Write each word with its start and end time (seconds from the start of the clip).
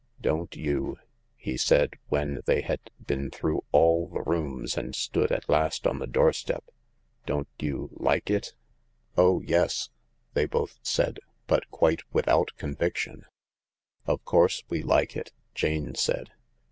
"Don't 0.19 0.55
you," 0.55 0.97
he 1.35 1.55
said, 1.57 1.93
when 2.07 2.41
they 2.45 2.61
had 2.61 2.79
been 3.05 3.29
through 3.29 3.63
all 3.71 4.07
the 4.07 4.23
rooms 4.23 4.75
and 4.75 4.95
stood 4.95 5.31
at 5.31 5.47
last 5.47 5.85
on 5.85 5.99
the 5.99 6.07
doorstep, 6.07 6.63
"don't 7.27 7.47
you 7.59 7.91
like 7.93 8.31
it?"" 8.31 8.55
Oh 9.15 9.41
yes 9.41 9.89
1" 9.89 9.97
they 10.33 10.45
both 10.47 10.79
said, 10.81 11.19
but 11.45 11.69
quite 11.69 12.01
without 12.11 12.49
conviction*" 12.57 13.27
Of 14.07 14.25
course 14.25 14.63
we 14.69 14.81
like 14.81 15.15
it," 15.15 15.33
Jane 15.53 15.93
said. 15.93 16.31